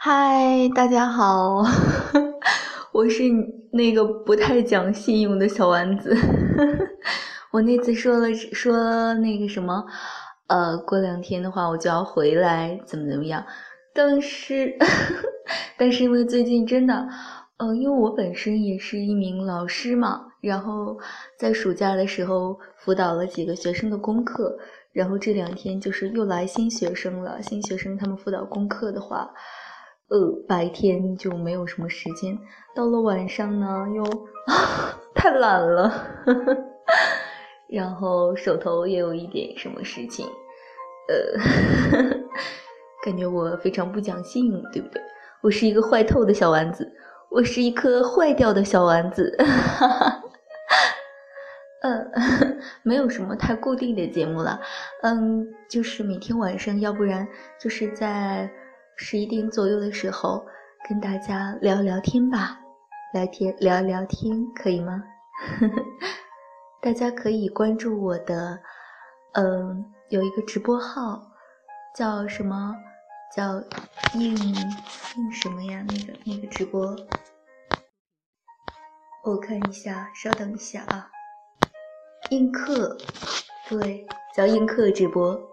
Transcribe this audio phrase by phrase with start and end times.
[0.00, 1.60] 嗨，大家好，
[2.94, 3.24] 我是
[3.72, 6.16] 那个不太讲信用的小丸子。
[7.50, 9.84] 我那次说了说那个什么，
[10.46, 13.44] 呃，过两天的话我就要回来，怎么怎么样？
[13.92, 14.72] 但是，
[15.76, 17.08] 但是因为最近真的，
[17.56, 20.96] 嗯，因为我本身也是一名老师嘛，然后
[21.36, 24.56] 在暑假的时候辅导了几个学生的功课，
[24.92, 29.28] 然后这两天就是又来新学生了，新学生他们辅导功课的话。
[30.10, 32.38] 呃，白天就没有什么时间，
[32.74, 34.02] 到了晚上呢，又
[35.14, 35.92] 太懒了，
[37.68, 40.26] 然后手头也有一点什么事情，
[41.08, 41.38] 呃，
[43.04, 45.02] 感觉我非常不讲信用，对不对？
[45.42, 46.90] 我是一个坏透的小丸子，
[47.28, 49.36] 我是一颗坏掉的小丸子，
[51.82, 52.10] 嗯，
[52.82, 54.58] 没有什么太固定的节目了，
[55.02, 57.28] 嗯，就是每天晚上，要不然
[57.60, 58.50] 就是在。
[59.00, 60.44] 十一点左右的时候，
[60.88, 62.58] 跟大家聊聊天吧，
[63.14, 65.04] 聊天聊聊天可以吗？
[66.82, 68.60] 大家可以关注我的，
[69.34, 71.22] 嗯，有一个直播号，
[71.94, 72.74] 叫什么？
[73.36, 73.62] 叫
[74.14, 75.84] 应应什么呀？
[75.88, 76.96] 那个那个直播，
[79.22, 81.08] 我看一下，稍等一下啊。
[82.30, 82.98] 映客，
[83.68, 85.47] 对，叫映客直播。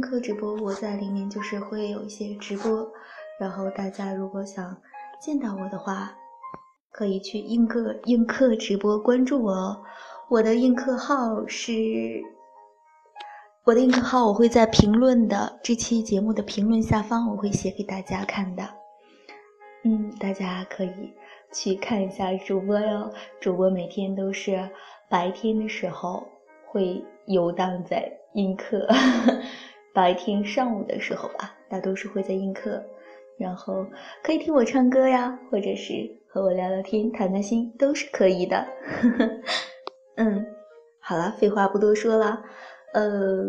[0.00, 2.90] 课直播，我在里面就是会有一些直播，
[3.38, 4.76] 然后大家如果想
[5.20, 6.12] 见到我的话，
[6.90, 9.82] 可以去映客映客直播关注我哦。
[10.28, 11.72] 我的映客号是，
[13.64, 18.62] 我的映客号我会在评论的这期节目的评论下方，我会写给大家看的。
[19.84, 21.12] 嗯，大家可以
[21.52, 23.12] 去看一下主播哟。
[23.40, 24.70] 主播每天都是
[25.08, 26.26] 白天的时候
[26.66, 28.86] 会游荡在映客。
[29.92, 32.82] 白天上午的时候吧，大多数会在映客，
[33.36, 33.84] 然后
[34.22, 38.66] 可以听我唱歌呀，或者是和我聊聊天、谈谈心，都是可以的。
[40.16, 40.46] 嗯，
[41.00, 42.42] 好了，废话不多说了。
[42.92, 43.44] 呃，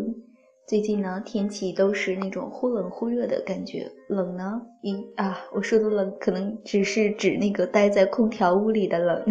[0.66, 3.90] 最近呢，天气都是那种忽冷忽热的感觉。
[4.08, 9.24] 冷呢，一啊，我说的冷可能只是指那个待在空调屋里的冷，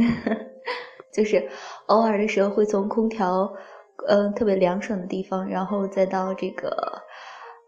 [1.11, 1.45] 就是
[1.87, 3.53] 偶尔的时候会从空调。
[4.07, 7.01] 嗯，特别凉爽的地方，然后再到这个，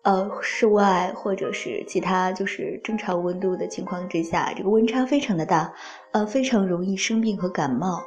[0.03, 5.73] 呃，室外或者是其他就是正常温度的情况之下，这个温差非常的大，
[6.11, 8.03] 呃，非常容易生病和感冒。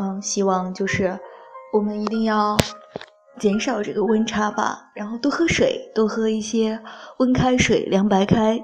[0.00, 1.18] 嗯，希望就是
[1.72, 2.56] 我们一定要
[3.38, 6.80] 减少这个温差吧，然后多喝水，多喝一些
[7.18, 8.58] 温开水、凉白开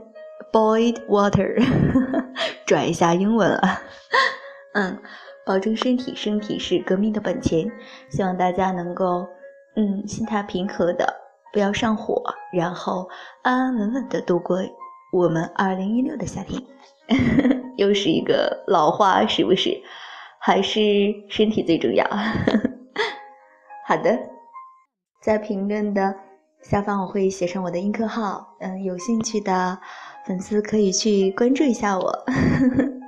[0.53, 1.63] ，boiled water，
[2.67, 3.61] 拽一下英文了，
[4.75, 4.99] 嗯。
[5.47, 7.71] 保重身体，身体是革命的本钱。
[8.09, 9.27] 希望大家能够，
[9.77, 11.13] 嗯，心态平和的，
[11.53, 12.23] 不要上火，
[12.53, 13.09] 然后
[13.43, 14.59] 安安稳稳的度过
[15.13, 16.63] 我们二零一六的夏天。
[17.77, 19.83] 又是一个老话，是不是？
[20.39, 20.81] 还是
[21.29, 22.05] 身体最重要。
[23.87, 24.19] 好的，
[25.23, 26.15] 在评论的
[26.63, 29.79] 下方我会写上我的映客号，嗯，有兴趣的
[30.27, 32.25] 粉丝可以去关注一下我。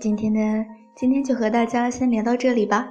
[0.00, 0.64] 今天呢，
[0.96, 2.88] 今天就和大家先聊到这里吧，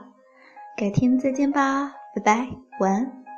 [0.78, 2.47] 改天再见吧，拜拜，
[2.80, 3.28] 晚安。